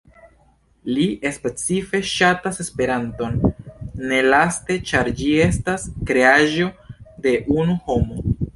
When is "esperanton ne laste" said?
2.63-4.79